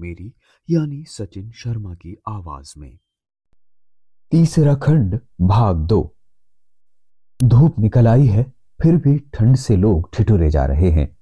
[0.00, 0.34] मेरी,
[0.70, 2.98] यानी सचिन शर्मा की आवाज़ में।
[4.30, 6.16] तीसरा खंड, भाग दो।
[7.44, 11.18] धूप निकल आई है, फिर भी ठंड से लोग ठिठुरे जा रहे हैं।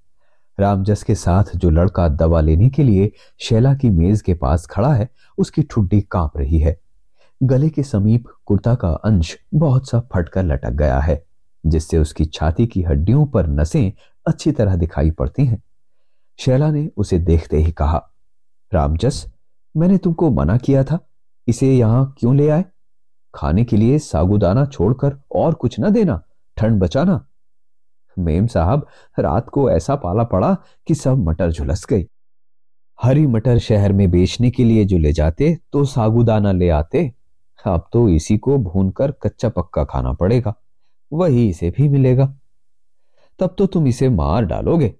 [0.60, 4.94] रामजस के साथ जो लड़का दवा लेने के लिए शैला की मेज के पास खड़ा
[4.94, 6.80] है, उसकी ठुड्डी काँप रही है।
[7.42, 11.26] गले के समीप कुर्ता का अंश बहुत सा फटकर लटक गया है,
[11.66, 13.92] जिससे उसकी छाती की हड्डियों पर नसें
[14.26, 15.62] अच्छी तरह दिखाई पड़ती हैं।
[16.38, 18.08] शैला ने उसे देखते ही कहा
[18.72, 19.24] रामजस,
[19.74, 20.98] मैंने तुमको मना किया था।
[21.48, 22.64] इसे यहाँ क्यों ले आए?
[23.34, 26.20] खाने के लिए सागुदाना छोड़कर और कुछ न देना,
[26.56, 27.24] ठंड बचाना।
[28.16, 28.86] मेम साहब,
[29.18, 30.56] रात को ऐसा पाला पड़ा
[30.86, 32.06] कि सब मटर झुलस गई
[32.98, 37.12] हरी मटर शहर में बेचने के लिए जो ले जाते तो सागुदाना ले आते।
[37.64, 40.54] अब तो इसी को भूनकर कच्चा पक्का खाना पड़ेगा,
[41.12, 42.26] वही इसे भी मिलेगा।
[43.40, 44.94] तब तो तुम इसे मार डालोगे।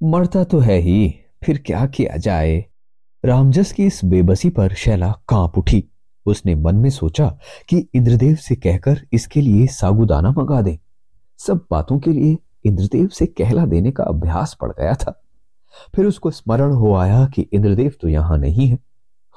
[0.00, 2.64] मरता तो है ही, फिर क्या किया जाए?
[3.24, 5.84] रामजस की इस बेबसी पर शैला काँप उठी।
[6.26, 10.78] उसने मन में सोचा कि इंद्रदेव से कहकर इसके लिए सागुदाना मंगा दे।
[11.38, 15.22] सब बातों के लिए इंद्रदेव से कहला देने का अभ्यास पड़ गया था।
[15.96, 18.78] फिर उसको स्मरण हो आया कि इंद्रदेव तो यहाँ नहीं है।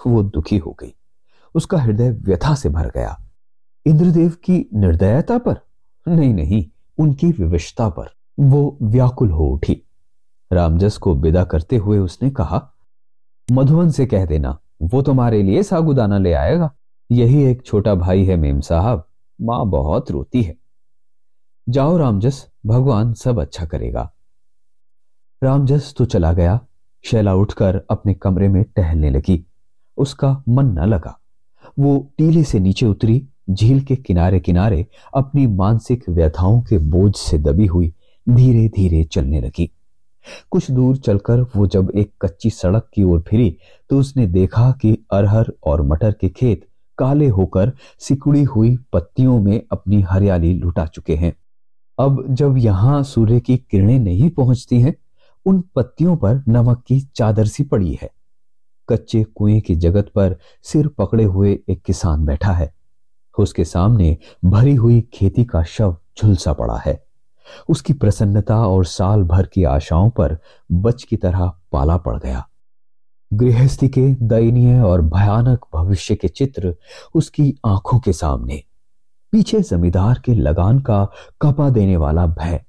[0.08, 0.94] वो दुखी हो गई।
[1.56, 3.28] उसका हृदय व्यथा से भर गया।
[3.86, 5.56] इंद्रदेव की निर्दयता पर?
[6.08, 6.66] नहीं नहीं,
[6.98, 9.84] उनकी विवशता पर। वो व्याकुल हो उठी।
[10.54, 12.74] रामजस को विदा करते हुए उसने कहा
[13.52, 16.76] मधुवन से कह देना, वो तुम्हारे लिए सागुदाना ले आएगा।
[17.12, 19.08] यही एक छोटा भाई है मेम साहब।
[19.42, 20.56] माँ बहुत रोती है।
[21.70, 24.14] जाओ रामजस, भगवान सब अच्छा करेगा।
[25.44, 26.60] रामजस तो चला गया।
[27.04, 29.46] शैला उठकर अपने कमरे में टहलने लगी।
[29.98, 31.20] उसका मन न लगा।
[31.80, 37.38] वो टीले से नीचे उतरी। झील के किनारे किनारे अपनी मानसिक व्यथाओं के बोझ से
[37.38, 37.94] दबी हुई
[38.30, 39.77] धीरे धीरे चलने लगी।
[40.52, 43.58] कुछ दूर चलकर वो जब एक कच्ची सड़क की ओर फिरी
[43.90, 46.68] तो उसने देखा कि अरहर और मटर के खेत
[46.98, 51.36] काले होकर सिकुड़ी हुई पत्तियों में अपनी हरियाली लुटा चुके हैं।
[52.00, 54.96] अब जब यहाँ सूर्य की किरणें नहीं पहुँचती हैं,
[55.46, 58.10] उन पत्तियों पर नमक की चादर सी पड़ी है।
[58.90, 62.74] कच्चे कुएँ की जगत पर सिर पकड़े हुए एक किसान बैठा है।
[63.40, 67.07] उसके सामने भरी हुई खेती का शव झुलसा पड़ा है।
[67.70, 70.38] उसकी प्रसन्नता और साल भर की आशाओं पर
[70.72, 72.50] बच की तरह पाला पड़ गया।
[73.34, 76.76] गृहस्थी के दयनीय और भयानक भविष्य के चित्र
[77.16, 78.64] उसकी आँखों के सामने।
[79.32, 81.06] पीछे जमींदार के लगान का
[81.42, 82.64] कपा देने वाला भय।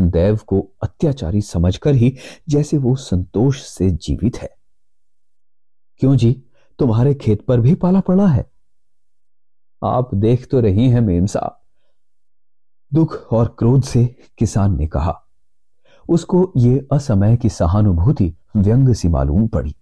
[0.00, 2.16] देव को अत्याचारी समझकर ही
[2.48, 4.56] जैसे वो संतोष से जीवित है।
[5.96, 6.42] क्यों जी?
[6.78, 8.50] तुम्हारे खेत पर भी पाला पड़ा है।
[9.84, 11.60] आप देख तो रही हैं मेम साहब।
[12.94, 15.22] दुख और क्रोध से किसान ने कहा।
[16.08, 19.76] उसको ये असमय की सहानुभूति व्यंग सी मालूम पड़ी।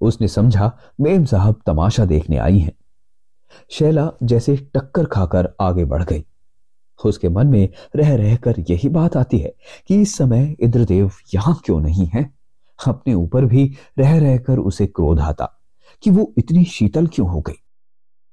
[0.00, 2.72] उसने समझा, मेम साहब तमाशा देखने आई हैं।
[3.70, 6.24] शैला जैसे टक्कर खाकर आगे बढ़ गई।
[7.04, 9.54] उसके मन में रह रहकर यही बात आती है
[9.88, 12.34] कि इस समय इंद्रदेव यहाँ क्यों नहीं है?
[12.86, 15.60] अपने ऊपर भी रह रहकर उसे क्रोध आता
[16.02, 17.62] कि वो इतनी शीतल क्यों हो गई?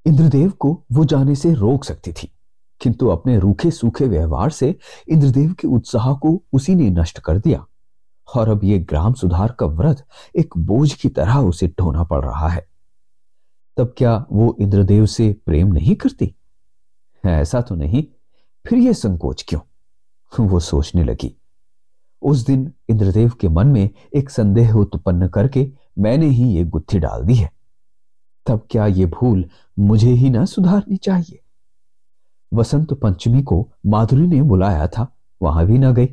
[0.06, 2.37] इंद्रदेव को वो जाने से रोक सकती थी।
[2.82, 4.80] किंतु अपने रूखे सूखे व्यवहार से
[5.10, 7.66] इंद्रदेव के उत्साह को उसी ने नष्ट कर दिया।
[8.36, 10.06] और अब ये ग्राम सुधार का व्रत
[10.36, 12.68] एक बोझ की तरह उसे ढोना पड़ रहा है।
[13.78, 16.36] तब क्या वो इंद्रदेव से प्रेम नहीं करती?
[17.26, 18.04] ऐसा तो नहीं,
[18.68, 19.62] फिर यह संकोच क्यों?
[20.46, 21.42] वो सोचने लगी।
[22.22, 27.24] उस दिन इंद्रदेव के मन में एक संदेह उत्पन्न करके मैंने ही ये गुत्थी डाल
[27.24, 27.52] दी है।
[28.46, 29.46] तब क्या ये भूल
[29.80, 31.40] मुझे ही ना सुधारनी चाहिए?
[32.52, 35.08] वसंत पंचमी को माधुरी ने बुलाया था,
[35.42, 36.10] वहाँ भी न गई।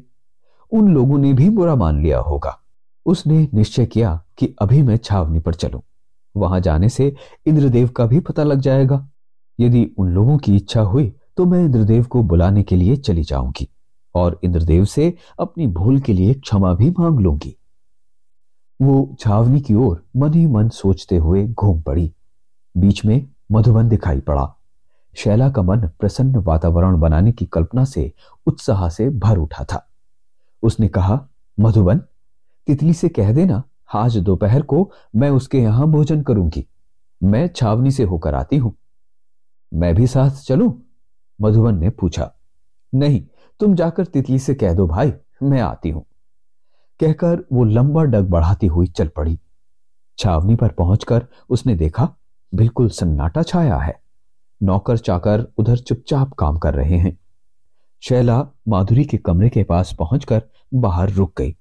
[0.72, 2.58] उन लोगों ने भी बुरा मान लिया होगा।
[3.06, 5.80] उसने निश्चय किया कि अभी मैं छावनी पर चलूँ।
[6.34, 7.14] वहाँ जाने से
[7.46, 9.06] इंद्रदेव का भी पता लग जाएगा।
[9.58, 13.68] यदि उन लोगों की इच्छा हुई तो मैं इंद्रदेव को बुलाने के लिए चली जाऊँगी,
[14.14, 17.56] और इंद्रदेव से अपनी भूल के लिए क्षमा भी मांग लूँगी।
[18.80, 22.12] वो छावनी की ओर मन ही मन सोचते हुए घूम पड़ी।
[22.74, 24.54] बीच में मधुबन दिखाई पड़ा।
[25.16, 28.12] शैला का मन प्रसन्न वातावरण बनाने की कल्पना से
[28.46, 29.86] उत्साह से भर उठा था।
[30.62, 31.20] उसने कहा,
[31.58, 31.98] मधुबन,
[32.68, 33.62] तितली से कह देना,
[33.94, 36.66] आज दोपहर को मैं उसके यहाँ भोजन करूँगी।
[37.20, 38.74] मैं छावनी से होकर आती हूँ।
[39.72, 40.72] मैं भी साथ चलूँ?
[41.38, 42.30] मधुबन ने पूछा,
[42.92, 43.22] नहीं,
[43.60, 45.12] तुम जाकर तितली से कह दो भाई,
[45.42, 46.04] मैं आती हूँ।
[47.00, 49.38] कहकर वो लंबा डग बढ़ाती हुई चल पड़ी।
[50.18, 52.08] छावनी पर पहुंचकर उसने देखा,
[52.52, 54.02] बिल्कुल सन्नाटा छाया है।
[54.62, 57.16] नौकर चाकर उधर चुपचाप काम कर रहे हैं।
[58.02, 60.42] शैला माधुरी के कमरे के पास पहुंचकर
[60.74, 61.56] बाहर रुक गई।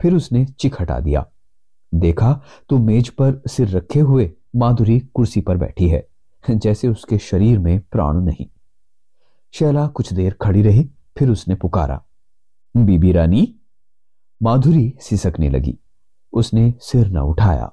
[0.00, 1.26] फिर उसने चिक हटा दिया।
[1.92, 2.32] देखा
[2.68, 6.06] तो मेज पर सिर रखे हुए माधुरी कुर्सी पर बैठी है,
[6.44, 8.46] जैसे उसके शरीर में प्राण नहीं।
[9.52, 12.02] शैला कुछ देर खड़ी रही, फिर उसने पुकारा,
[12.74, 13.54] बीबी रानी?
[14.42, 15.78] माधुरी सिसकने लगी।
[16.32, 17.72] उसने सिर न उठाया।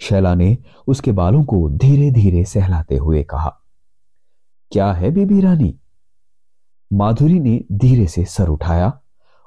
[0.00, 0.56] शैला ने
[0.86, 3.58] उसके बालों को धीरे धीरे सहलाते हुए कहा
[4.72, 5.78] क्या है बीबी रानी?
[6.92, 9.00] माधुरी ने धीरे से सर उठाया।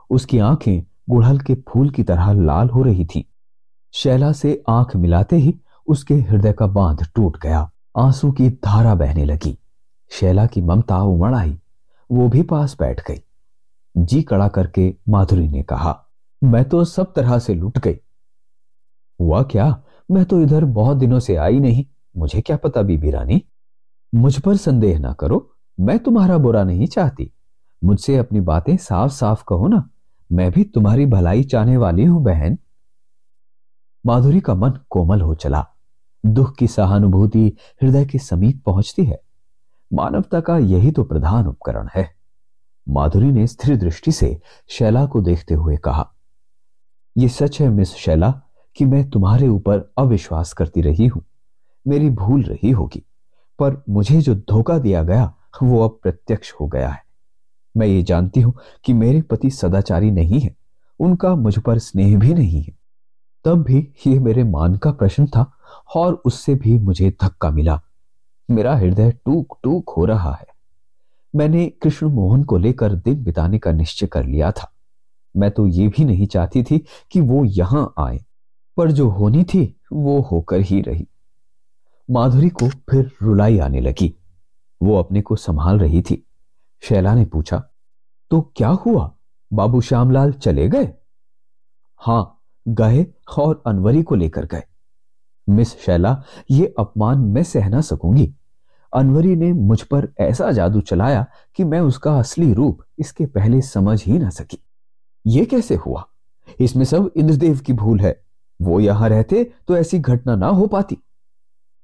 [0.10, 3.33] उसकी आँखें गुड़हल के फूल की तरह लाल हो रही थी।
[3.94, 5.56] शैला से आँख मिलाते ही
[5.88, 9.57] उसके हृदय का बाँध टूट गया। आँसू की धारा बहने लगी।
[10.12, 11.60] शैला की ममता उमड़ आई।
[12.12, 13.21] वो भी पास बैठ गई।
[13.98, 16.06] जी कड़ा करके माधुरी ने कहा,
[16.44, 17.98] मैं तो सब तरह से लुट गई।
[19.21, 19.83] हुआ क्या?
[20.12, 21.86] मैं तो इधर बहुत दिनों से आई नहीं।
[22.18, 23.44] मुझे क्या पता बीबी रानी?
[24.16, 27.32] मुझ पर संदेह ना करो, मैं तुम्हारा बुरा नहीं चाहती।
[27.84, 29.90] मुझसे अपनी बातें साफ़ साफ़ कहो ना,
[30.32, 32.58] मैं भी तुम्हारी भलाई चाहने वाली हूँ, बहन।
[34.06, 35.66] माधुरी का मन कोमल हो चला।
[36.26, 39.22] दुख की सहानुभूति हृदय के समीप पहुँचती है।
[39.94, 42.16] मानवता का यही तो प्रधान उपकरण है।
[42.90, 46.12] माधुरी ने स्थिर दृष्टि से शैला को देखते हुए कहा
[47.18, 48.42] यह सच है मिस शैला,
[48.76, 51.26] कि मैं तुम्हारे ऊपर अविश्वास करती रही हूँ।
[51.88, 53.04] मेरी भूल रही होगी।
[53.60, 57.04] पर मुझे जो धोखा दिया गया, वो अब प्रत्यक्ष हो गया है।
[57.78, 58.54] मैं ये जानती हूँ
[58.86, 60.56] कि मेरे पति सदाचारी नहीं है।
[61.00, 62.75] उनका मुझ पर स्नेह भी नहीं है।
[63.46, 65.52] तब भी ये मेरे मान का प्रश्न था
[65.96, 67.81] और उससे भी मुझे धक्का मिला।
[68.52, 70.48] मेरा हृदय टूक टूक हो रहा है।
[71.36, 74.72] मैंने कृष्ण मोहन को लेकर दिन बिताने का निश्चय कर लिया था।
[75.38, 78.25] मैं तो ये भी नहीं चाहती थी कि वो यहाँ आए,
[78.78, 81.07] पर जो होनी थी, वो होकर ही रही।
[82.10, 84.13] माधुरी को फिर रुलाई आने लगी।
[84.81, 86.28] वो अपने को संभाल रही थी।
[86.81, 87.63] शैला ने पूछा
[88.31, 89.12] तो क्या हुआ?
[89.54, 90.94] बाबू श्यामलाल चले गए?
[91.98, 93.06] हाँ, गए
[93.38, 94.63] और अनवरी को लेकर गए।
[95.50, 98.36] मिस शैला, ये अपमान मैं सह ना सकूँगी।
[98.94, 101.25] अनवरी ने मुझ पर ऐसा जादू चलाया
[101.56, 104.57] कि मैं उसका असली रूप इसके पहले समझ ही ना सकी।
[105.28, 106.06] ये कैसे हुआ?
[106.60, 108.24] इसमें सब इंद्रदेव की भूल है।
[108.62, 110.98] वो यहाँ रहते तो ऐसी घटना ना हो पाती।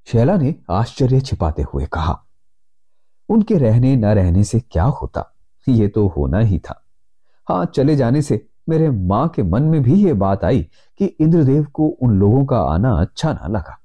[0.08, 2.20] शैला ने आश्चर्य छिपाते हुए कहा,
[3.30, 5.26] उनके रहने न रहने से क्या होता?
[5.68, 6.82] ये तो होना ही था।
[7.48, 10.62] हाँ चले जाने से मेरे माँ के मन में भी ये बात आई
[11.00, 13.78] कि इंद्रदेव को उन लोगों का आना अच्छा ना लगा।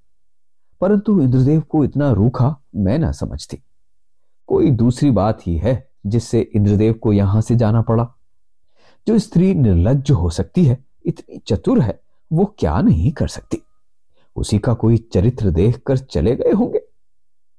[0.80, 3.62] परंतु इंद्रदेव को इतना रूखा मैं ना समझती।
[4.46, 8.06] कोई दूसरी बात ही है जिससे इंद्रदेव को यहाँ से जाना पड़ा।
[9.06, 12.00] जो स्त्री निर्लज हो सकती है, इतनी चतुर है,
[12.32, 13.62] वो क्या नहीं कर सकती?
[14.36, 16.80] उसी का कोई चरित्र देखकर चले गए होंगे।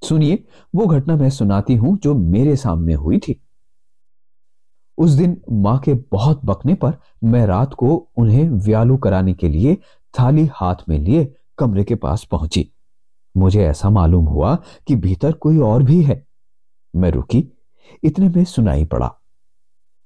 [0.01, 0.43] सुनिए,
[0.75, 3.41] वो घटना मैं सुनाती हूँ जो मेरे सामने हुई थी।
[4.97, 6.93] उस दिन माँ के बहुत बकने पर
[7.23, 9.75] मैं रात को उन्हें व्यालू कराने के लिए
[10.19, 12.67] थाली हाथ में लिए कमरे के पास पहुँची।
[13.35, 14.55] मुझे ऐसा मालूम हुआ
[14.87, 16.25] कि भीतर कोई और भी है।
[16.95, 17.43] मैं रुकी,
[18.03, 19.13] इतने में सुनाई पड़ा।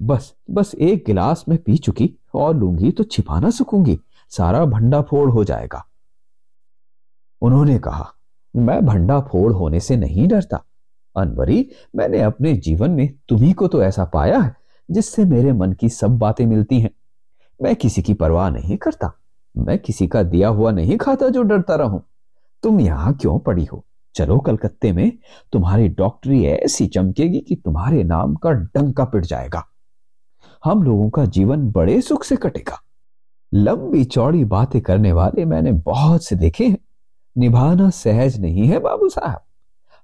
[0.02, 4.00] बस बस एक गिलास में पी चुकी और लूँगी तो छिपा ना सकूँगी
[4.30, 5.86] सारा भंडा फोड़ हो जाएगा।
[7.42, 8.14] उन्होंने कहा,
[8.56, 10.64] मैं भंडा फोड़ होने से नहीं डरता।
[11.18, 14.56] अनवरी, मैंने अपने जीवन में तुम्ही को तो ऐसा पाया है,
[14.92, 16.92] जिससे मेरे मन की सब बातें मिलती हैं।
[17.62, 19.12] मैं किसी की परवाह नहीं करता।
[19.58, 22.04] मैं किसी का दिया हुआ नहीं खाता जो डरता रहूँ।
[22.64, 23.86] तुम यहाँ क्यों पड़ी हो?
[24.16, 25.18] चलो कलकत्ते में
[25.52, 29.64] तुम्हारी डॉक्टरी ऐसी चमकेगी कि तुम्हारे नाम का डंका पिट जाएगा।
[30.66, 32.82] हम लोगों का जीवन बड़े सुख से कटेगा।
[33.54, 36.78] लंबी चौड़ी बातें करने वाले मैंने बहुत से देखे हैं।
[37.36, 39.42] निभाना सहज नहीं है बाबू साहब।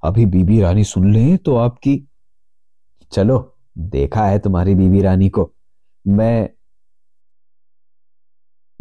[0.03, 2.01] अभी बीबी रानी सुन ले तो आपकी
[3.11, 5.51] चलो, देखा है तुम्हारी बीबी रानी को।
[6.05, 6.49] मैं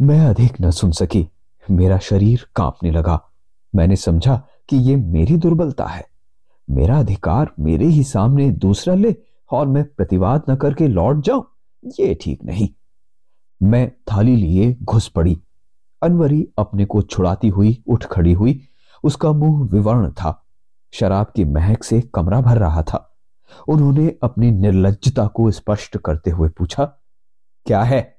[0.01, 1.27] मैं अधिक न सुन सकी।
[1.71, 3.19] मेरा शरीर कांपने लगा।
[3.73, 4.35] मैंने समझा
[4.69, 6.05] कि यह मेरी दुर्बलता है।
[6.67, 9.15] मेरा अधिकार मेरे ही सामने दूसरा ले
[9.51, 11.45] और मैं प्रतिवाद न करके लौट जाऊँ,
[11.99, 12.69] ये ठीक नहीं।
[13.61, 15.37] मैं थाली लिए घुस पड़ी।
[16.01, 18.61] अनवरी अपने को छुड़ाती हुई, उठ खड़ी हुई।
[19.03, 20.45] उसका मुँह विवर्ण था।
[20.93, 23.17] शराब की महक से कमरा भर रहा था।
[23.67, 26.85] उन्होंने अपनी निर्लजता को स्पष्ट करते हुए पूछा,
[27.65, 28.17] क्या है?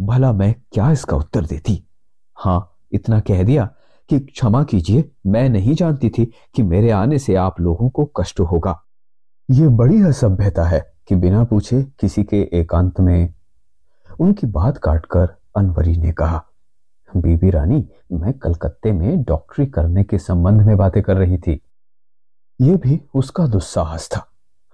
[0.00, 1.88] भला मैं क्या इसका उत्तर देती?
[2.36, 3.70] हाँ, इतना कह दिया
[4.08, 8.40] कि क्षमा कीजिए, मैं नहीं जानती थी कि मेरे आने से आप लोगों को कष्ट
[8.40, 8.82] होगा।
[9.50, 13.34] ये बड़ी असभ्यता है कि बिना पूछे किसी के एकांत में
[14.20, 16.44] उनकी बात काटकर अनवरी ने कहा
[17.16, 21.60] बीबी रानी, मैं कलकत्ते में डॉक्टरी करने के संबंध में बातें कर रही थी।
[22.60, 24.28] यह भी उसका दुस्साहस था।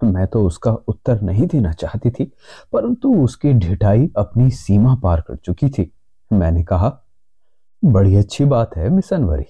[0.04, 2.32] मैं तो उसका उत्तर नहीं देना चाहती थी,
[2.72, 5.92] परंतु उसकी ढिठाई अपनी सीमा पार कर चुकी थी।
[6.32, 7.00] मैंने कहा,
[7.84, 9.44] बड़ी अच्छी बात है, मिस अनवरी,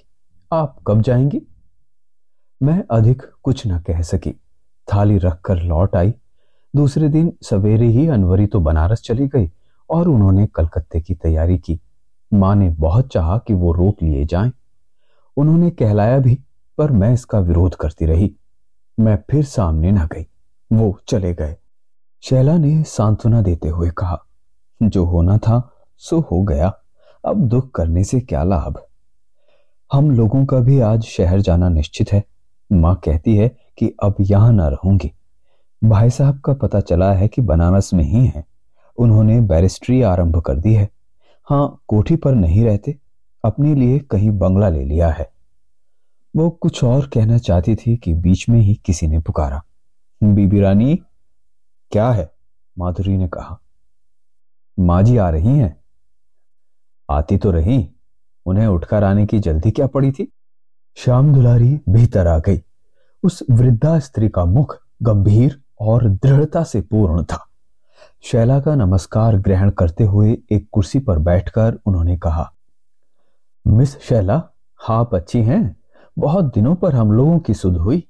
[0.53, 1.43] आप कब जाएँगी?
[2.63, 4.33] मैं अधिक कुछ न कह सकी।
[4.95, 6.15] थाली रखकर लौट आई।
[6.77, 9.51] दूसरे दिन सवेरे ही अनवरी तो बनारस चली गई
[9.91, 11.81] और उन्होंने कलकत्ते की तैयारी की।
[12.35, 14.53] माँ ने बहुत चाहा कि वो रोक लिए जाएँ।
[15.37, 16.39] उन्होंने कहलाया भी,
[16.79, 18.37] पर मैं इसका विरोध करती रही।
[19.01, 20.27] मैं फिर सामने न गई।
[20.73, 21.57] वो चले गए।
[22.23, 24.23] शैला ने सांत्वना देते हुए कहा,
[24.83, 26.75] जो होना था, सो हो गया।
[27.25, 28.87] अब दुख करने से क्या लाभ?
[29.93, 32.25] हम लोगों का भी आज शहर जाना निश्चित है।
[32.73, 35.13] माँ कहती है कि अब यहाँ ना रहूँगी।
[35.85, 38.45] भाई साहब का पता चला है कि बनारस में ही है।
[38.99, 40.91] उन्होंने बैरिस्ट्री आरंभ कर दी है।
[41.51, 42.99] हाँ कोठी पर नहीं रहते,
[43.45, 45.33] अपने लिए कहीं बंगला ले लिया है।
[46.37, 49.63] वो कुछ और कहना चाहती थी कि बीच में ही किसी ने पुकारा।
[50.23, 50.97] बीबी रानी,
[51.91, 52.35] क्या है?
[52.79, 53.61] माधुरी ने कहा।
[54.79, 55.85] माँ जी आ रही हैं।
[57.11, 57.91] आती तो रही।
[58.47, 60.33] उन्हें उठकर आने की जल्दी क्या पड़ी थी?
[60.95, 62.63] श्याम दुलारी भीतर आ गई।
[63.23, 67.48] उस वृद्धा स्त्री का मुख गंभीर और दृढ़ता से पूर्ण था।
[68.25, 72.45] शैला का नमस्कार ग्रहण करते हुए एक कुर्सी पर बैठकर उन्होंने कहा,
[73.67, 74.37] मिस शैला,
[74.81, 75.77] आप अच्छी हैं।
[76.17, 78.03] बहुत दिनों पर हम लोगों की सुध हुई।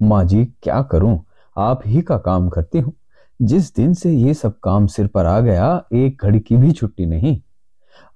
[0.00, 1.18] माँ जी, क्या करूँ?
[1.56, 2.92] आप ही का काम करती हूँ।
[3.40, 7.06] जिस दिन से ये सब काम सिर पर आ गया, एक घड़ी की भी छुट्टी
[7.06, 7.40] नहीं।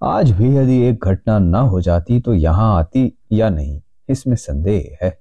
[0.03, 4.97] आज भी यदि एक घटना ना हो जाती तो यहाँ आती या नहीं, इसमें संदेह
[5.03, 5.19] है।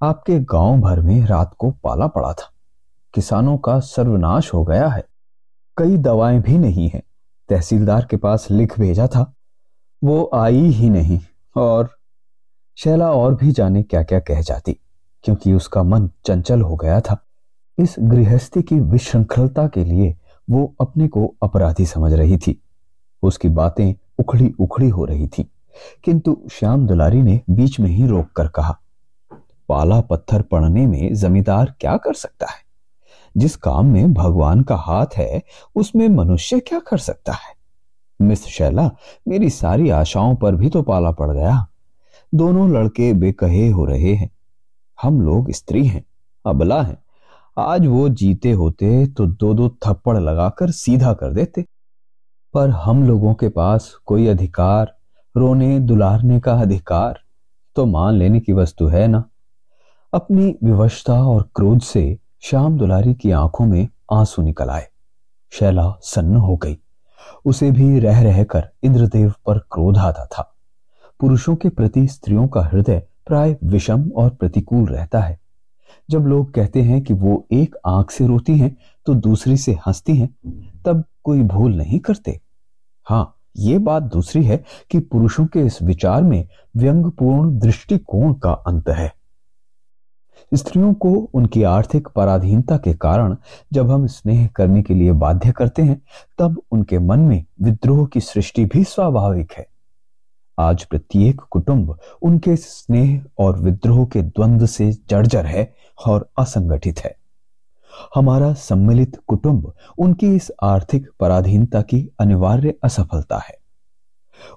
[0.00, 2.52] आपके गाँव भर में रात को पाला पड़ा था।
[3.16, 5.04] किसानों का सर्वनाश हो गया है।
[5.76, 7.02] कई दवाएँ भी नहीं है।
[7.48, 9.32] तहसीलदार के पास लिख भेजा था।
[10.02, 11.18] वो आई ही नहीं
[11.56, 11.88] और
[12.78, 14.72] शैला और भी जाने क्या क्या कह जाती,
[15.24, 17.16] क्योंकि उसका मन चंचल हो गया था।
[17.78, 20.14] इस गृहस्थी की विश्रृंखलता के लिए
[20.48, 22.60] वो अपने को अपराधी समझ रही थी।
[23.22, 25.50] उसकी बातें उखड़ी उखड़ी हो रही थी,
[26.04, 28.78] किंतु श्याम दुलारी ने बीच में ही रोक कर कहा,
[29.68, 32.64] पाला पत्थर पड़ने में जमींदार क्या कर सकता है?
[33.36, 35.42] जिस काम में भगवान का हाथ है,
[35.74, 37.56] उसमें मनुष्य क्या कर सकता है?
[38.22, 38.90] मिस शैला,
[39.28, 41.66] मेरी सारी आशाओं पर भी तो पाला पड़ गया।
[42.34, 44.30] दोनों लड़के बेकहे हो रहे हैं।
[45.02, 46.04] हम लोग स्त्री हैं,
[46.46, 46.98] अबला हैं।
[47.58, 51.64] आज वो जीते होते तो दो दो थप्पड़ लगाकर सीधा कर देते।
[52.54, 54.96] पर हम लोगों के पास कोई अधिकार,
[55.36, 57.20] रोने दुलारने का अधिकार
[57.74, 59.24] तो मान लेने की वस्तु है ना?
[60.14, 64.88] अपनी विवशता और क्रोध से श्याम दुलारी की आँखों में आँसू निकल आए।
[65.50, 66.78] शैला सन्न हो गई।
[67.44, 70.56] उसे भी रह रहकर इंद्रदेव पर क्रोध आता था।
[71.20, 75.40] पुरुषों के प्रति स्त्रियों का हृदय प्राय विषम और प्रतिकूल रहता है।
[76.10, 78.76] जब लोग कहते हैं कि वो एक आँख से रोती हैं
[79.06, 80.34] तो दूसरी से हंसती हैं,
[80.86, 82.40] तब कोई भूल नहीं करते।
[83.04, 88.88] हाँ ये बात दूसरी है कि पुरुषों के इस विचार में व्यंगपूर्ण दृष्टिकोण का अंत
[88.88, 89.25] है।
[90.54, 93.36] स्त्रियों को उनकी आर्थिक पराधीनता के कारण
[93.72, 96.02] जब हम स्नेह करने के लिए बाध्य करते हैं,
[96.38, 99.66] तब उनके मन में विद्रोह की सृष्टि भी स्वाभाविक है।
[100.58, 105.74] आज प्रत्येक कुटुंब उनके स्नेह और विद्रोह के द्वंद्व से जर्जर है
[106.06, 107.16] और असंगठित है।
[108.14, 113.65] हमारा सम्मिलित कुटुंब उनकी इस आर्थिक पराधीनता की अनिवार्य असफलता है।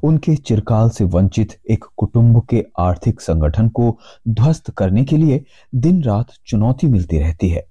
[0.04, 5.46] उनके चिरकाल से वंचित एक कुटुंब के आर्थिक संगठन को ध्वस्त करने के लिए
[5.76, 7.68] दिन रात चुनौती मिलती रहती है।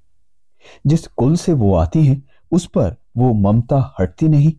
[0.86, 2.22] जिस कुल से वो आती हैं,
[2.52, 4.52] उस पर वो ममता हटती नहीं।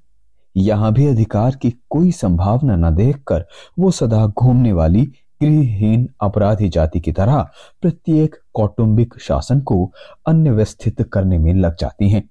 [0.57, 3.45] यहाँ भी अधिकार की कोई संभावना न देखकर
[3.79, 5.05] वो सदा घूमने वाली
[5.41, 7.49] गृहहीन अपराधी जाति की तरह
[7.81, 9.91] प्रत्येक कौटुंबिक शासन को
[10.27, 12.29] अन्य व्यवस्थित करने में लग जाती हैं।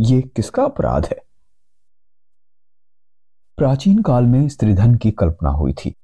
[0.00, 1.25] ये किसका अपराध है?
[3.56, 5.94] प्राचीन काल में स्त्रीधन की कल्पना हुई थी।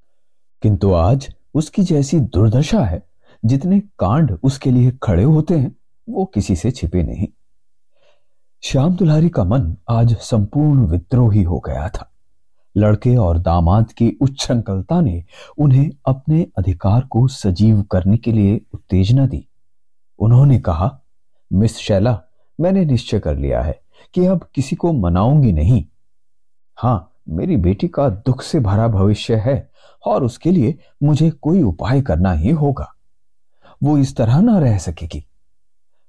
[0.62, 3.06] किंतु आज उसकी जैसी दुर्दशा है,
[3.44, 5.76] जितने कांड उसके लिए खड़े होते हैं,
[6.08, 7.28] वो किसी से छिपे नहीं।
[8.62, 12.12] श्याम दुलारी का मन आज संपूर्ण विद्रोही हो गया था।
[12.76, 15.24] लड़के और दामाद की उच्छृंखलता ने
[15.58, 19.48] उन्हें अपने अधिकार को सजीव करने के लिए उत्तेजना दी।
[20.18, 21.00] उन्होंने कहा,
[21.52, 22.22] मिस शैला,
[22.60, 23.82] मैंने निश्चय कर लिया है
[24.14, 25.84] कि अब किसी को मनाऊँगी नहीं।
[26.76, 29.70] हाँ मेरी बेटी का दुख से भरा भविष्य है
[30.06, 32.94] और उसके लिए मुझे कोई उपाय करना ही होगा।
[33.82, 35.24] वो इस तरह ना रह सकेगी।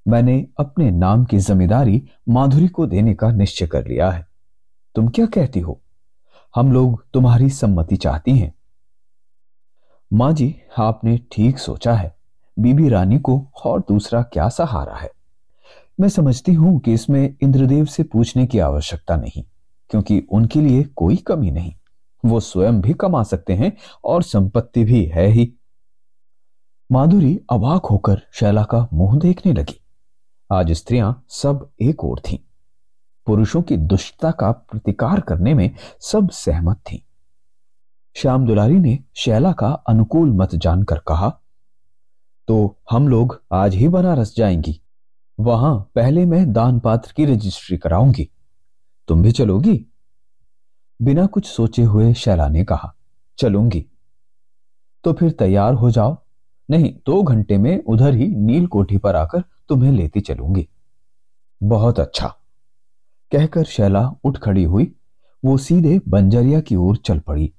[0.07, 4.27] मैंने अपने नाम की ज़िम्मेदारी माधुरी को देने का निश्चय कर लिया है।
[4.95, 5.81] तुम क्या कहती हो?
[6.55, 8.53] हम लोग तुम्हारी सम्मति चाहती हैं।
[10.13, 12.15] माँ जी, आपने ठीक सोचा है।
[12.59, 15.11] बीबी रानी को और दूसरा क्या सहारा है?
[15.99, 19.43] मैं समझती हूँ कि इसमें इंद्रदेव से पूछने की आवश्यकता नहीं।
[19.93, 21.73] क्योंकि उनके लिए कोई कमी नहीं।
[22.25, 25.53] वो स्वयं भी कमा सकते हैं और संपत्ति भी है ही।
[26.91, 29.79] माधुरी अवाक होकर शैला का मुँह देखने लगी।
[30.51, 32.37] आज स्त्रियाँ सब एक ओर थीं।
[33.27, 36.99] पुरुषों की दुष्टता का प्रतिकार करने में सब सहमत थीं।
[38.15, 41.29] श्याम दुलारी ने शैला का अनुकूल मत जानकर कहा
[42.47, 44.81] तो हम लोग आज ही बनारस जाएँगी।
[45.39, 48.29] वहाँ पहले मैं दान पात्र की रजिस्ट्री कराऊँगी।
[49.07, 49.85] तुम भी चलोगी?
[51.01, 52.95] बिना कुछ सोचे हुए शैला ने कहा,
[53.37, 53.85] चलूँगी।
[55.03, 56.17] तो फिर तैयार हो जाओ।
[56.69, 60.67] नहीं, दो घंटे में उधर ही नील कोठी पर आकर तुम्हें लेती चलूँगी।
[61.63, 62.27] बहुत अच्छा।
[63.31, 64.95] कहकर शैला उठ खड़ी हुई।
[65.45, 67.53] वो सीधे बंजरिया की ओर चल पड़ी।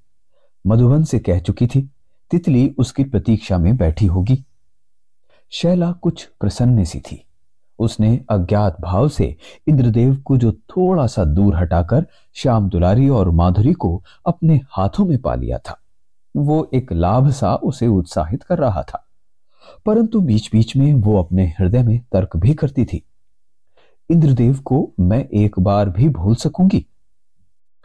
[0.67, 1.89] मधुबन से कह चुकी थी,
[2.31, 4.45] तितली उसकी प्रतीक्षा में बैठी होगी।
[5.49, 7.24] शैला कुछ प्रसन्न सी थी।
[7.79, 9.35] उसने अज्ञात भाव से
[9.67, 15.17] इंद्रदेव को जो थोड़ा सा दूर हटाकर श्याम दुलारी और माधुरी को अपने हाथों में
[15.17, 15.81] पा लिया था।
[16.37, 19.05] वो एक लाभ सा उसे उत्साहित कर रहा था।
[19.85, 23.05] परंतु बीच बीच में वो अपने हृदय में तर्क भी करती थी।
[24.09, 26.85] इंद्रदेव को मैं एक बार भी भूल सकूँगी?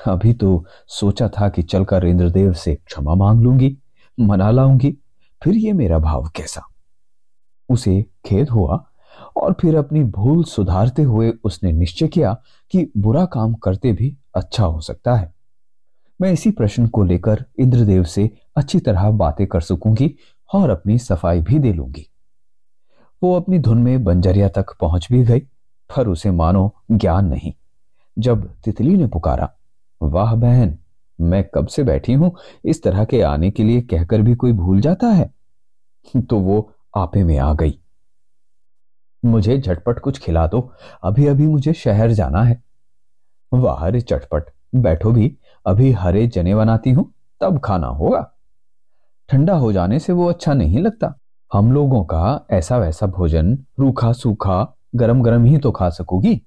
[0.06, 3.78] अभी तो सोचा था कि चलकर इंद्रदेव से क्षमा मांग लूँगी,
[4.20, 4.98] मना लाऊँगी,
[5.44, 6.62] फिर ये मेरा भाव कैसा?
[7.68, 8.89] उसे खेद हुआ
[9.36, 14.64] और फिर अपनी भूल सुधारते हुए उसने निश्चय किया कि बुरा काम करते भी अच्छा
[14.64, 15.34] हो सकता है।
[16.20, 20.14] मैं इसी प्रश्न को लेकर इंद्रदेव से अच्छी तरह बातें कर सकूँगी
[20.54, 22.06] और अपनी सफ़ाई भी दे लूँगी।
[23.22, 25.40] वो अपनी धुन में बंजरिया तक पहुँच भी गई,
[25.96, 27.52] पर उसे मानो ज्ञान नहीं।
[28.18, 29.52] जब तितली ने पुकारा,
[30.02, 30.78] वाह बहन,
[31.20, 32.36] मैं कब से बैठी हूँ?
[32.64, 35.34] इस तरह के आने के लिए कहकर भी कोई भूल जाता है?
[36.16, 37.78] तो वो आपे में आ गई।
[39.22, 40.60] मुझे झटपट कुछ खिला दो।
[41.04, 42.62] अभी अभी मुझे शहर जाना है।
[43.52, 48.20] वाह रे चटपट, बैठो भी। अभी हरे चने बनाती हूँ, तब खाना होगा।
[49.28, 51.14] ठंडा हो जाने से वो अच्छा नहीं लगता।
[51.52, 56.40] हम लोगों का ऐसा वैसा भोजन रूखा सूखा गरम गरम ही तो खा सकोगी।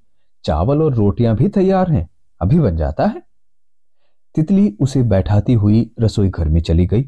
[0.46, 2.10] चावल और रोटियाँ भी तैयार हैं,
[2.42, 3.22] अभी बन जाता है।
[4.36, 7.04] तितली उसे बैठाती हुई रसोई घर में चली गई।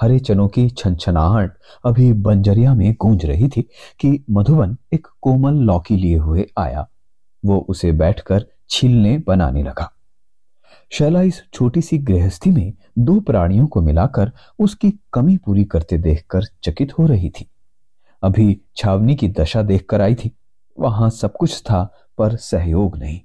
[0.00, 1.52] हरे चनों की छनछनाहट
[1.84, 3.62] अभी बंजरिया में गूंज रही थी
[4.00, 6.88] कि मधुबन एक कोमल लौकी लिए हुए आया।
[7.44, 9.92] वो उसे बैठकर छीलने बनाने लगा।
[10.90, 16.42] शैला इस छोटी सी गृहस्थी में दो प्राणियों को मिलाकर उसकी कमी पूरी करते देखकर
[16.62, 17.50] चकित हो रही थी।
[18.22, 20.36] अभी छावनी की दशा देखकर आई थी।
[20.78, 23.20] वहाँ सब कुछ था, पर सहयोग नहीं।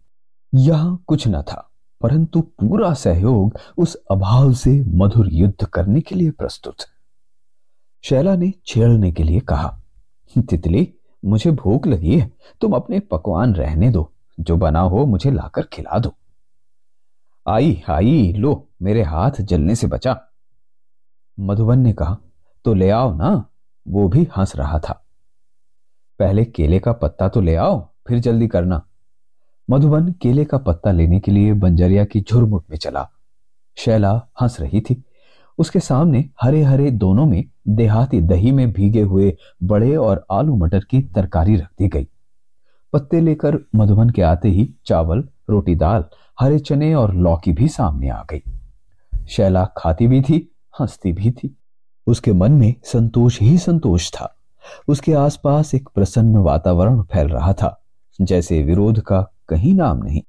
[0.55, 1.74] यहाँ कुछ न था।
[2.05, 6.75] परंतु पूरा सहयोग उस अभाव से मधुर युद्ध करने के लिए प्रस्तुत।
[8.03, 9.81] शैला ने छेड़ने के लिए कहा,
[10.49, 10.93] तितली,
[11.25, 15.99] मुझे भूख लगी है, तुम अपने पकवान रहने दो, जो बना हो मुझे लाकर खिला
[15.99, 16.15] दो।
[17.47, 20.21] आई आई, लो, मेरे हाथ जलने से बचा।
[21.39, 22.17] मधुबन ने कहा
[22.65, 23.45] तो ले आओ ना।
[23.87, 25.05] वो भी हंस रहा था।
[26.19, 28.87] पहले केले का पत्ता तो ले आओ, फिर जल्दी करना।
[29.69, 33.09] मधुबन केले का पत्ता लेने के लिए बंजरिया की झुरमुट में चला।
[33.77, 35.03] शैला हंस रही थी।
[35.57, 40.79] उसके सामने हरे हरे दोनों में देहाती दही में भीगे हुए बड़े और आलू मटर
[40.79, 42.07] की तरकारी रख दी गई।
[42.93, 46.05] पत्ते लेकर मधुबन के आते ही चावल, रोटी दाल,
[46.39, 48.43] हरे चने और लौकी भी सामने आ गई।
[49.27, 51.57] शैला खाती भी थी, हंसती भी थी।
[52.07, 54.35] उसके मन में संतोष ही संतोष था।
[54.87, 57.83] उसके आसपास एक प्रसन्न वातावरण फैल रहा था,
[58.21, 60.21] जैसे विरोध का कहीं नाम नहीं।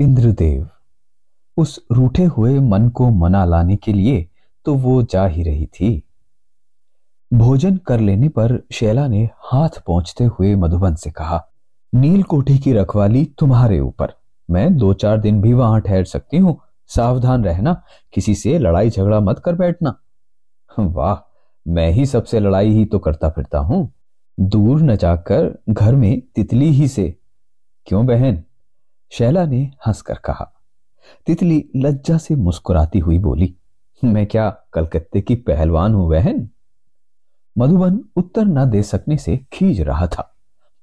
[0.00, 0.68] इंद्रदेव,
[1.56, 4.26] उस रूठे हुए मन को मना लाने के लिए
[4.66, 6.02] तो वो जा ही रही थी।
[7.30, 11.44] भोजन कर लेने पर शैला ने हाथ पहुँचते हुए मधुबन से कहा,
[11.92, 14.12] नील कोठी की रखवाली तुम्हारे ऊपर।
[14.48, 16.58] मैं दो चार दिन भी वहाँ ठहर सकती हूँ।
[16.90, 19.94] सावधान रहना, किसी से लड़ाई झगड़ा मत कर बैठना।
[20.70, 21.16] वाह,
[21.66, 23.90] मैं ही सबसे लड़ाई ही तो करता फिरता हूँ।
[24.38, 27.14] दूर न जाकर घर में तितली ही से।
[27.86, 28.42] क्यों बहन
[29.12, 30.52] शैला ने हंसकर कहा,
[31.26, 33.54] तितली लज्जा से मुस्कुराती हुई बोली,
[34.02, 36.48] मैं क्या कलकत्ते की पहलवान हूँ, बहन?
[37.56, 40.22] मधुबन उत्तर न दे सकने से खींच रहा था,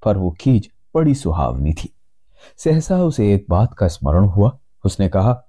[0.04, 1.90] पर वो खींच बड़ी सुहावनी थी।
[2.58, 5.42] सहसा उसे एक बात का स्मरण हुआ। उसने कहा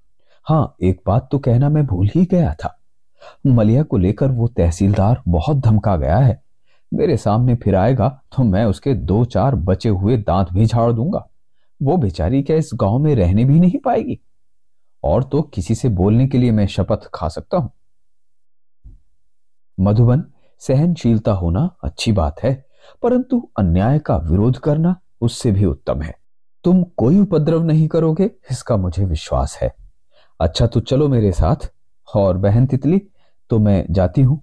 [0.47, 2.73] हाँ एक बात तो कहना मैं भूल ही गया था।
[3.47, 6.41] मलिया को लेकर वो तहसीलदार बहुत धमका गया है।
[6.93, 11.27] मेरे सामने फिर आएगा तो मैं उसके दो चार बचे हुए दांत भी झाड़ दूँगा।
[11.83, 14.21] वो बेचारी क्या इस गाँव में रहने भी नहीं पाएगी?
[15.05, 17.71] और तो किसी से बोलने के लिए मैं शपथ खा सकता हूँ।
[19.81, 20.25] मधुबन,
[20.59, 22.67] सहनशीलता होना अच्छी बात है,
[23.03, 26.15] परंतु अन्याय का विरोध करना उससे भी उत्तम है।
[26.65, 29.75] तुम कोई उपद्रव नहीं करोगे, इसका मुझे विश्वास है।
[30.41, 31.73] अच्छा तो चलो मेरे साथ,
[32.15, 33.03] और बहन तितली
[33.51, 34.43] तो मैं जाती हूँ।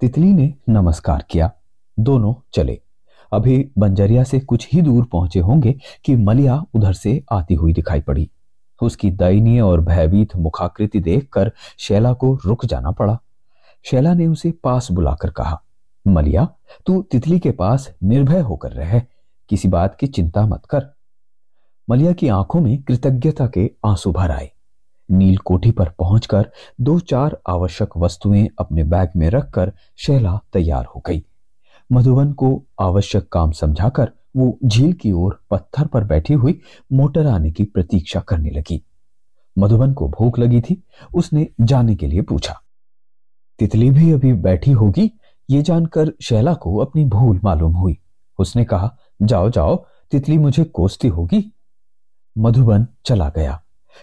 [0.00, 1.52] तितली ने नमस्कार किया।
[1.98, 2.80] दोनों चले।
[3.32, 8.00] अभी बंजरिया से कुछ ही दूर पहुँचे होंगे कि मलिया उधर से आती हुई दिखाई
[8.00, 8.30] पड़ी।
[8.82, 13.18] उसकी दयनीय और भयभीत मुखाकृति देखकर शैला को रुक जाना पड़ा।
[13.84, 15.62] शैला ने उसे पास बुलाकर कहा,
[16.06, 16.48] मलिया,
[16.86, 19.02] तू तितली के पास निर्भय होकर रह,
[19.48, 20.86] किसी बात की चिंता मत कर।
[21.90, 24.50] मलिया की आँखों में कृतज्ञता के आँसू भर आए।
[25.10, 31.02] नील कोठी पर पहुंचकर दो चार आवश्यक वस्तुएँ अपने बैग में रखकर शैला तैयार हो
[31.06, 31.24] गई।
[31.92, 36.60] मधुबन को आवश्यक काम समझाकर वो झील की ओर पत्थर पर बैठी हुई
[36.92, 38.82] मोटर आने की प्रतीक्षा करने लगी।
[39.58, 40.82] मधुबन को भूख लगी थी।
[41.14, 42.60] उसने जाने के लिए पूछा,
[43.58, 45.10] तितली भी अभी बैठी होगी?
[45.50, 47.98] ये जानकर शैला को अपनी भूल मालूम हुई।
[48.38, 49.76] उसने कहा, जाओ जाओ,
[50.12, 51.52] तितली मुझे कोसती होगी।
[52.38, 53.60] मधुबन चला गया।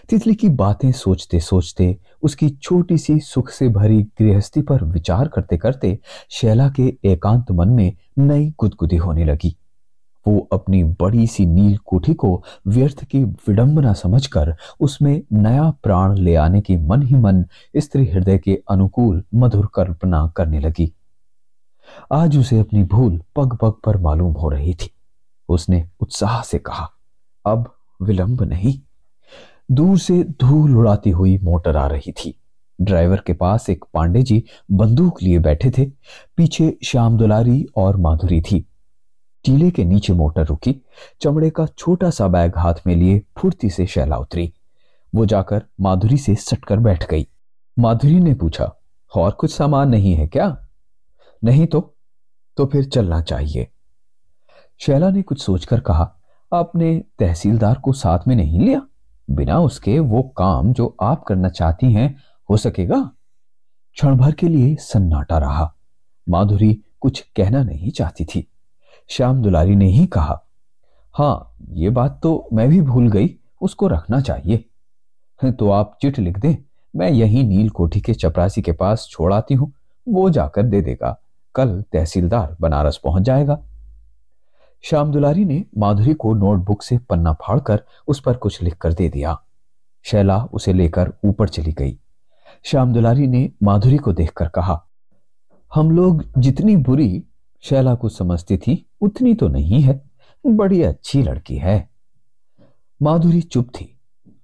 [0.08, 5.56] तितली की बातें सोचते सोचते, उसकी छोटी सी सुख से भरी गृहस्थी पर विचार करते
[5.56, 5.98] करते
[6.30, 9.56] शैला के एकांत मन में नई गुदगुदी होने लगी।
[10.26, 16.34] वो अपनी बड़ी सी नील कोठी को व्यर्थ की विडंबना समझकर उसमें नया प्राण ले
[16.34, 17.44] आने की मन ही मन
[17.76, 20.92] स्त्री हृदय के अनुकूल मधुर कल्पना करने लगी।
[22.12, 24.90] आज उसे अपनी भूल पग पग पर मालूम हो रही थी।
[25.48, 26.88] उसने उत्साह से कहा,
[27.44, 27.70] अब
[28.02, 28.78] विलंब नहीं।
[29.70, 32.40] दूर से धूल उड़ाती हुई मोटर आ रही थी।
[32.80, 35.84] ड्राइवर के पास एक पांडे जी बंदूक लिए बैठे थे।
[36.36, 38.60] पीछे श्याम दुलारी और माधुरी थी।
[39.44, 40.76] टीले के नीचे मोटर रुकी।
[41.20, 44.52] चमड़े का छोटा सा बैग हाथ में लिए फुर्ती से शैला उतरी।
[45.14, 47.26] वो जाकर माधुरी से सटकर बैठ गई।
[47.78, 48.72] माधुरी ने पूछा,
[49.16, 50.66] और कुछ सामान नहीं है क्या?
[51.44, 51.96] नहीं तो?
[52.56, 53.68] तो फिर चलना चाहिए।
[54.78, 56.16] शैला ने कुछ सोचकर कहा,
[56.52, 58.86] आपने तहसीलदार को साथ में नहीं लिया?
[59.28, 62.14] बिना उसके वो काम जो आप करना चाहती हैं,
[62.50, 63.00] हो सकेगा?
[63.96, 65.72] क्षण भर के लिए सन्नाटा रहा।
[66.28, 68.46] माधुरी कुछ कहना नहीं चाहती थी।
[69.08, 70.40] श्याम दुलारी ने ही कहा,
[71.14, 74.64] हाँ, ये बात तो मैं भी भूल गई, उसको रखना चाहिए।
[75.40, 76.54] तो आप चिट लिख दें,
[76.94, 79.72] मैं यही नील कोठी के चपरासी के पास छोड़ आती हूँ,
[80.08, 81.18] वो जाकर दे देगा।
[81.54, 83.62] कल तहसीलदार बनारस पहुँच जाएगा।
[84.84, 89.42] श्याम दुलारी ने माधुरी को नोटबुक से पन्ना फाड़कर उस पर कुछ लिखकर दे दिया।
[90.02, 91.98] शैला उसे लेकर ऊपर चली गई।
[92.62, 94.86] श्याम दुलारी ने माधुरी को देखकर कहा,
[95.74, 97.24] हम लोग जितनी बुरी
[97.60, 100.10] शैला को समझती थी, उतनी तो नहीं है।
[100.46, 101.88] बड़ी अच्छी लड़की है।
[103.02, 103.98] माधुरी चुप थी।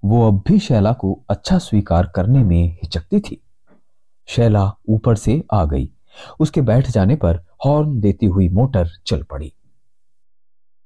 [0.04, 3.42] वो अब भी शैला को अच्छा स्वीकार करने में हिचकती थी।
[4.26, 5.90] शैला ऊपर से आ गई।
[6.40, 9.52] उसके बैठ जाने पर हॉर्न देती हुई मोटर चल पड़ी।